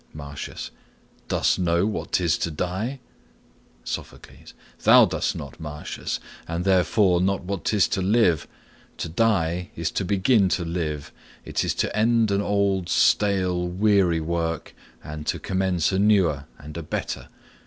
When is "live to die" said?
8.01-9.69